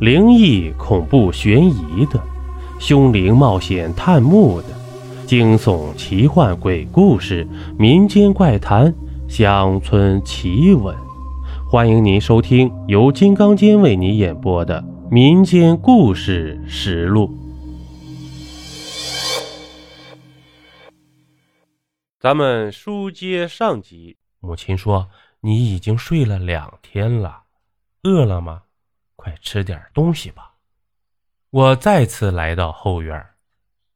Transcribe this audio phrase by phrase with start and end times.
[0.00, 2.22] 灵异、恐怖、悬疑的，
[2.78, 4.68] 凶灵冒险探墓的，
[5.26, 7.44] 惊悚、奇幻、鬼故事、
[7.76, 8.94] 民间怪谈、
[9.28, 10.96] 乡村奇闻，
[11.68, 14.80] 欢迎您收听由金刚间为你演播的
[15.10, 17.28] 《民间故事实录》。
[22.20, 25.08] 咱们书接上集，母亲说
[25.42, 27.42] ：“你已经睡了两天了，
[28.04, 28.62] 饿了吗？
[29.18, 30.54] 快吃点东西吧。”
[31.50, 33.34] 我再次来到后院，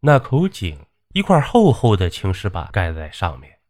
[0.00, 3.60] 那口井一块厚厚的青石板盖在上面，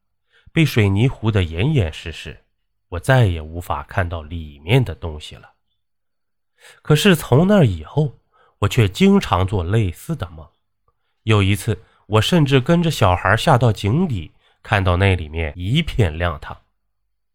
[0.53, 2.45] 被水泥糊得严严实实，
[2.89, 5.53] 我再也无法看到里面的东西了。
[6.81, 8.19] 可是从那以后，
[8.61, 10.49] 我却经常做类似的梦。
[11.25, 14.33] 有一次，我甚至跟着小孩下到井底。
[14.65, 16.57] 看到那里面一片亮堂，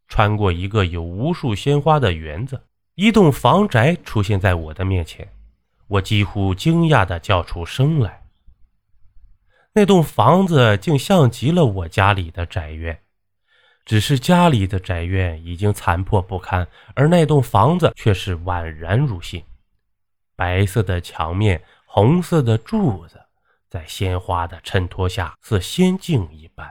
[0.08, 2.64] 穿过一个有无数鲜花的园子，
[3.00, 5.32] 一栋房宅出现在我的面前，
[5.86, 8.24] 我几乎惊讶地叫出声来。
[9.72, 13.00] 那栋房子竟像极了我家里的宅院，
[13.84, 19.44] 只是家里的宅院已经残破不堪，而那栋房子却是宛然如新。
[20.34, 23.22] 白色的墙面，红色的柱子，
[23.70, 26.68] 在鲜花的衬托下，似仙境一般。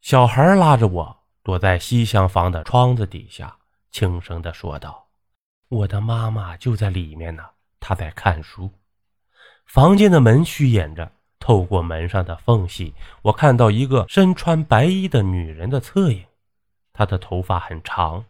[0.00, 3.56] 小孩拉着我躲在西厢房的窗子底下，
[3.92, 5.06] 轻声地说道
[5.70, 7.44] ：“我的妈妈就在里面呢，
[7.78, 8.70] 她在看书。”
[9.66, 16.26] 房间的门虚掩着，透过门上的缝隙，我看到一个身穿白衣的女人的侧影。
[16.92, 18.24] 她的头发很长，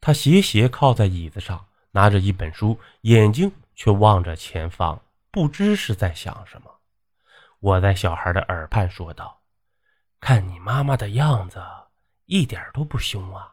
[0.00, 4.98] 她斜斜靠在椅子上，拿着一本书，眼睛却望着前方，
[5.30, 6.70] 不知是在想什么。
[7.60, 9.42] 我在小孩的耳畔说道。
[10.18, 11.62] 看你妈妈的样子，
[12.24, 13.52] 一点都不凶啊！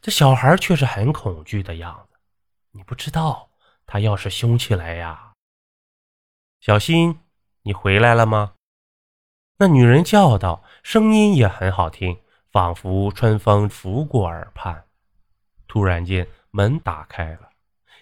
[0.00, 2.15] 这小孩却是很恐惧的样子。
[2.76, 3.48] 你不知道，
[3.86, 5.32] 他要是凶起来呀……
[6.60, 7.20] 小新，
[7.62, 8.52] 你回来了吗？
[9.58, 12.20] 那女人叫道，声音也很好听，
[12.52, 14.84] 仿佛春风拂过耳畔。
[15.66, 17.48] 突然间，门打开了，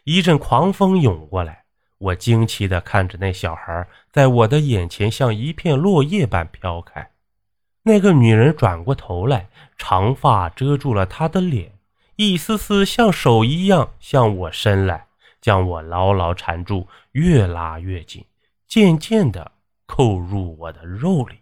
[0.02, 1.66] 一阵狂风涌过来，
[1.98, 7.12] 我惊奇地看着那小孩在我的眼前像一片落叶般飘开。
[7.84, 9.48] 那个女人转过头来，
[9.78, 11.73] 长发遮住了她的脸，
[12.16, 15.08] 一丝丝像手一样向我伸来，
[15.40, 18.24] 将我牢牢缠住，越拉越紧，
[18.68, 19.52] 渐渐地
[19.86, 21.40] 扣入我的肉里，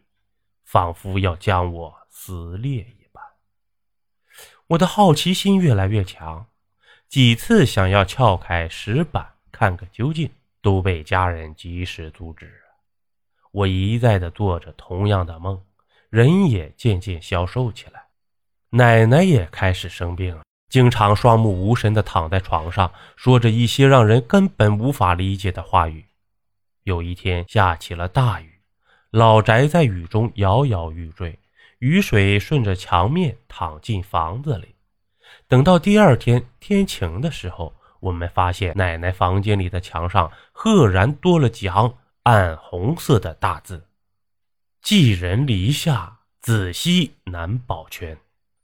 [0.65, 3.22] 仿佛要将我撕裂一般。
[4.69, 6.47] 我的好奇心越来越强，
[7.09, 10.31] 几次想要撬开石板看个究竟，
[10.62, 12.50] 都被家人及时阻止。
[13.50, 15.62] 我一再地做着同样的梦。
[16.09, 18.04] 人也渐渐消瘦起来，
[18.69, 26.06] 奶奶也开始生病了，经常双目无神地躺在床上，说着一些让人根本无法理解的话语。
[26.84, 28.55] 有一天下起了大雨，
[29.10, 31.38] 老宅在雨中摇摇欲坠，
[31.81, 34.75] 雨水顺着墙面淌进房子里。
[35.47, 43.89] 等到第二天天晴的时候，我们发现奶奶房间里的墙上赫然多了几行暗红色的大字。
[44.81, 48.16] 寄人篱下，子息难保全，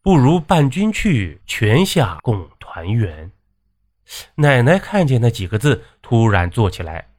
[0.09, 3.31] 不如伴君去，泉下共团圆。
[4.37, 7.11] 奶奶看见那几个字，突然坐起来：“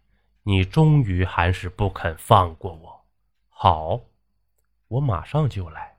[0.42, 3.06] 你终于还是不肯放过我。”
[3.48, 4.02] 好，
[4.88, 5.98] 我马上就来。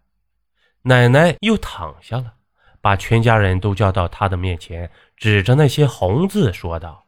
[0.82, 2.34] 奶奶又躺下了，
[2.80, 7.06] 把全家人都叫到她的面前，指着那些红字说道：“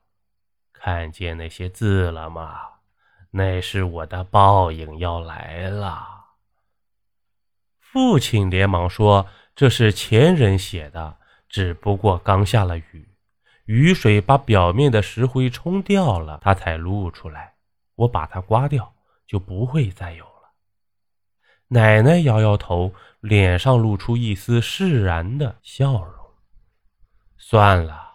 [0.72, 2.56] 看见那些字了吗？”
[3.34, 6.06] 那是我的报应要来了。
[7.80, 11.18] 父亲连忙说：“这是前人写的，
[11.48, 13.08] 只不过刚下了雨，
[13.66, 17.54] 雨水把表面的石灰冲掉了，它才露出来。
[17.94, 18.94] 我把它刮掉，
[19.26, 20.52] 就不会再有了。”
[21.68, 26.14] 奶奶摇摇头，脸上露出一丝释然的笑容。
[27.36, 28.12] 算了，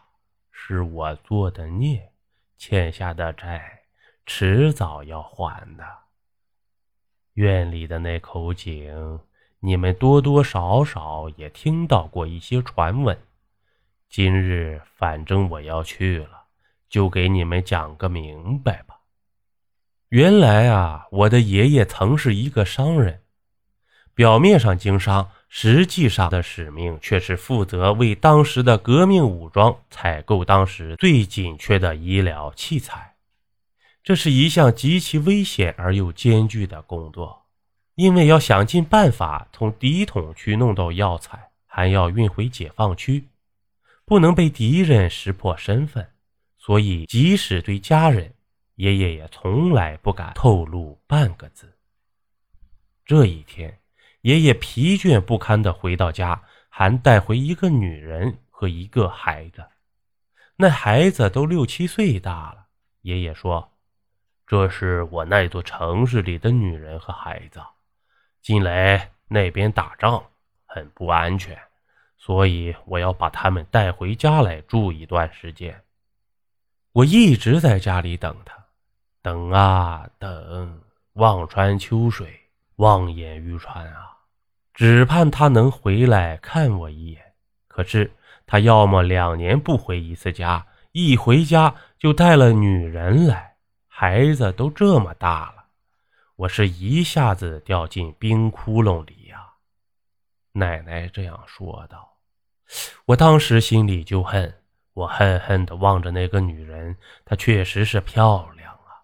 [0.52, 2.12] 是我做的孽，
[2.58, 3.84] 欠下的债。
[4.26, 5.86] 迟早要还的。
[7.34, 9.20] 院里的那口井，
[9.60, 13.18] 你们多多少少也听到过一些传闻。
[14.10, 16.44] 今日反正我要去了，
[16.88, 19.00] 就给你们讲个明白吧。
[20.10, 23.22] 原来啊，我的爷爷曾是一个商人，
[24.14, 33.16] 表面上经商，实际上的使命却是负责为当时的革命武装采购当时最紧缺的医疗器材。
[34.04, 37.47] 这是一项极其危险而又艰巨的工作，
[37.98, 43.28] 因为要想尽办法从敌统区弄到药材，还要运回解放区，
[44.06, 46.08] 不能被敌人识破身份，
[46.60, 48.36] 所以即使对家人，
[48.76, 51.74] 爷爷也从来不敢透露半个字。
[53.04, 53.80] 这一天，
[54.22, 59.66] 爷爷疲倦不堪地回到家，还带回一个女人和一个孩子。
[60.58, 62.68] 那孩子都六七岁大了。
[63.02, 63.72] 爷爷说
[64.46, 67.60] ：“这是我那座城市里的女人和孩子，
[68.48, 70.24] 近来那边打仗，
[70.66, 71.60] 很不安全，
[72.16, 75.84] 所以我要把他们带回家来住一段时间。”
[76.96, 78.56] 我一直在家里等他，
[79.22, 80.82] 等啊等，
[81.16, 82.40] 望穿秋水。
[82.78, 84.16] 望眼欲穿啊，
[84.74, 87.22] 只盼他能回来看我一眼。
[87.68, 88.10] 可是
[88.46, 93.58] 他要么两年不回一次家，一回家就带了女人来，
[93.90, 95.57] 孩子都这么大了，
[96.38, 99.54] 我是一下子掉进冰窟窿里呀。
[100.52, 102.18] 奶奶这样说道。
[103.06, 104.62] 我当时心里就恨，
[104.94, 106.96] 我恨恨地望着那个女人，
[107.26, 109.02] 她确实是漂亮啊，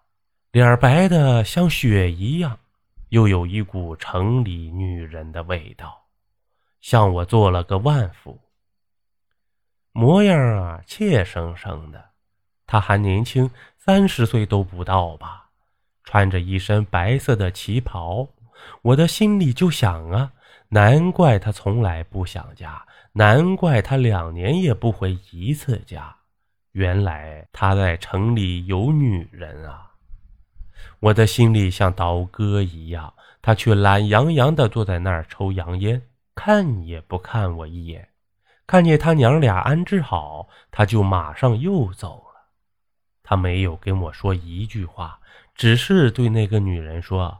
[0.52, 2.56] 脸白的像雪一样。
[3.08, 6.06] 又有一股城里女人的味道，
[6.80, 8.40] 向我做了个万福。
[9.90, 12.10] 模样啊，怯生生的。
[12.64, 15.43] 她还年轻，三十岁都不到吧？
[16.04, 18.28] 穿着一身白色的旗袍，
[18.82, 20.32] 我的心里就想啊，
[20.68, 26.14] 难怪他从来不想家，难怪他两年也不回一次家。
[26.72, 29.92] 原来他在城里有女人啊！
[31.00, 36.02] 我的心里像刀割一样，他却懒洋洋地坐在那儿抽洋烟，
[36.34, 38.08] 看也不看我一眼。
[38.66, 42.33] 看见他娘俩安置好，他就马上又走了。
[43.24, 45.18] 他没有跟我说一句话，
[45.56, 47.38] 只是对那个女人说：“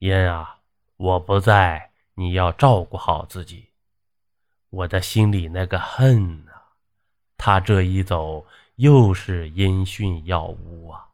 [0.00, 0.56] 烟啊，
[0.96, 3.68] 我不在，你要照顾好自己。”
[4.70, 6.74] 我的心里那个恨啊，
[7.36, 8.44] 他这一走，
[8.76, 11.04] 又是音讯杳无啊。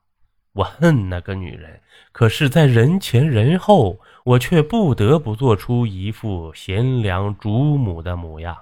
[0.53, 1.81] 我恨那个女人，
[2.13, 8.57] 可是，在人前人后，我却不得不做出一副贤良主母的模样。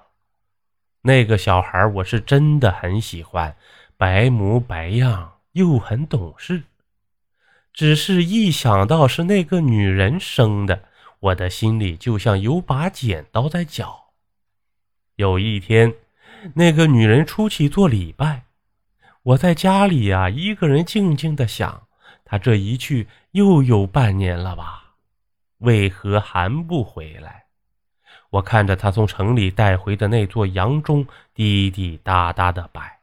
[1.03, 3.55] 那个小孩，我是真的很喜欢，
[3.99, 6.65] 白模白样，又很懂事。
[7.73, 10.85] 只是一想到是那个女人生的，
[11.21, 14.13] 我的心里就像有把剪刀在绞。
[15.17, 15.95] 有一天，
[16.55, 18.45] 那个女人出去做礼拜。
[19.23, 21.87] 我在家里呀，一个人静静的想，
[22.25, 24.95] 她这一去又有半年了吧？
[25.59, 27.45] 为何还不回来？
[28.31, 32.99] 我看着她从城里带回的那座洋钟滴滴答答的摆，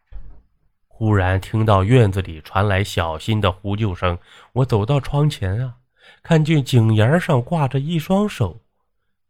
[1.00, 4.20] 忽然听到院子里传来小新的呼救声。
[4.52, 5.76] 我走到窗前啊，
[6.22, 8.60] 看见井沿上挂着一双手，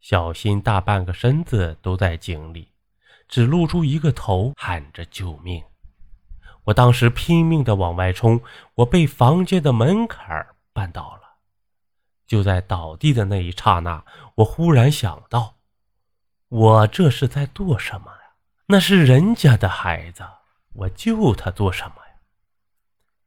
[0.00, 2.72] 小新大半个身子都在井里，
[3.28, 5.62] 只露出一个头，喊着救命。
[6.64, 8.40] 我当时拼命的往外冲，
[8.74, 10.44] 我被房间的门槛
[10.74, 11.36] 绊倒了。
[12.26, 15.54] 就在倒地的那一刹那，我忽然想到，
[16.48, 18.34] 我这是在做什么呀？
[18.66, 20.24] 那是人家的孩子，
[20.74, 22.14] 我救他做什么呀？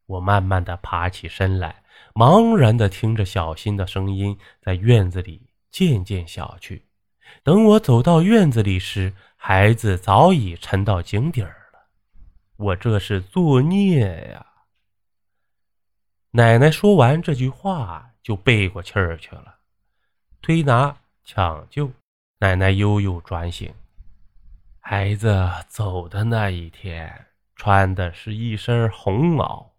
[0.05, 6.87] 我慢慢的爬起身来，茫然的听着小新的声音在院子里渐渐小去。
[7.41, 11.87] 等我走到院子里时，孩子早已沉到井底儿了。
[12.57, 14.45] 我这是作孽呀！
[16.31, 19.59] 奶奶说完这句话，就背过气儿去了。
[20.41, 21.91] 推拿抢救，
[22.39, 23.73] 奶奶悠悠转醒。
[24.79, 29.71] 孩子走的那一天，穿的是一身红袄。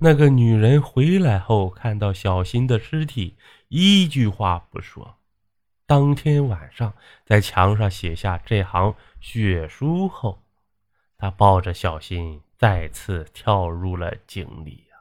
[0.00, 3.36] 那个女人回来后，看到小新的尸体，
[3.68, 5.16] 一句话不说。
[5.86, 10.44] 当天晚上，在墙上写下这行血书后。
[11.16, 14.98] 他抱着小新，再次跳入了井里呀。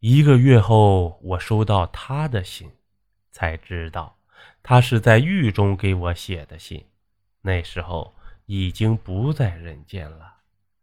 [0.00, 2.70] 一个月后，我收到他的信，
[3.30, 4.18] 才知道
[4.62, 6.84] 他是在狱中给我写的信。
[7.40, 8.14] 那时候
[8.50, 10.34] 已经不在人间了。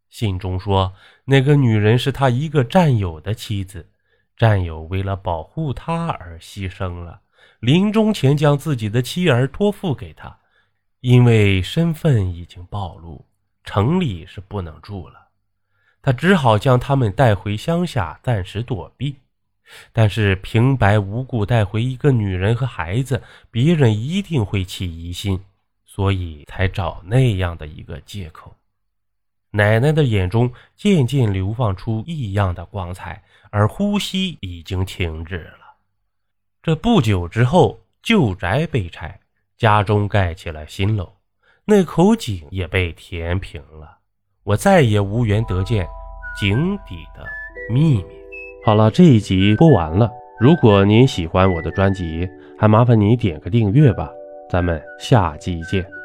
[0.10, 0.94] 信中说，
[1.26, 3.90] 那个女人是他一个战友的妻子，
[4.38, 7.20] 战友为了保护他而牺牲了，
[7.60, 10.38] 临终前将自己的妻儿托付给他，
[11.02, 13.26] 因为身份已经暴露。
[13.66, 15.28] 城里是不能住了，
[16.02, 19.18] 他只好将他们带回乡下暂时躲避。
[19.92, 23.22] 但是平白无故带回一个女人和孩子，
[23.52, 25.44] 别人一定会起疑心，
[25.98, 28.54] 所以才找那样的一个借口。
[29.50, 35.74] 奶奶的眼中渐渐流放出异样的光彩，而呼吸已经停止了。
[36.62, 39.20] 这不久之后，旧宅被拆，
[39.58, 41.12] 家中盖起了新楼。
[41.66, 43.98] 那口井也被填平了，
[44.44, 45.88] 我再也无缘得见
[46.40, 47.26] 井底的
[47.74, 48.06] 秘密。
[48.64, 50.12] 好了，这一集播完了。
[50.40, 54.12] 如果您喜欢我的专辑，还麻烦你点个订阅吧。
[54.50, 55.97] 咱们下集见。